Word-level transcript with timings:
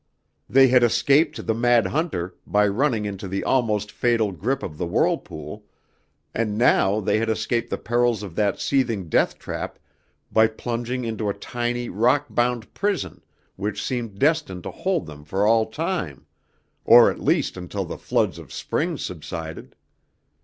They 0.49 0.69
had 0.69 0.81
escaped 0.81 1.45
the 1.45 1.53
mad 1.53 1.85
hunter 1.85 2.33
by 2.47 2.67
running 2.67 3.05
into 3.05 3.27
the 3.27 3.43
almost 3.43 3.91
fatal 3.91 4.31
grip 4.31 4.63
of 4.63 4.79
the 4.79 4.87
whirlpool, 4.87 5.63
and 6.33 6.57
now 6.57 6.99
they 6.99 7.19
had 7.19 7.29
escaped 7.29 7.69
the 7.69 7.77
perils 7.77 8.23
of 8.23 8.33
that 8.33 8.59
seething 8.59 9.09
death 9.09 9.37
trap 9.37 9.77
by 10.31 10.47
plunging 10.47 11.05
into 11.05 11.29
a 11.29 11.35
tiny 11.35 11.87
rock 11.87 12.25
bound 12.31 12.73
prison 12.73 13.21
which 13.57 13.83
seemed 13.83 14.17
destined 14.17 14.63
to 14.63 14.71
hold 14.71 15.05
them 15.05 15.23
for 15.23 15.45
all 15.45 15.67
time, 15.67 16.25
or 16.83 17.11
at 17.11 17.19
least 17.19 17.55
until 17.55 17.85
the 17.85 17.95
floods 17.99 18.39
of 18.39 18.51
spring 18.51 18.97
subsided. 18.97 19.75